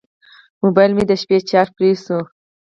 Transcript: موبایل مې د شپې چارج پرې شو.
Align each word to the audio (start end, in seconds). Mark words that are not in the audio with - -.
موبایل 0.63 0.91
مې 0.97 1.03
د 1.07 1.11
شپې 1.21 1.37
چارج 1.49 1.69
پرې 1.75 1.91
شو. 2.03 2.19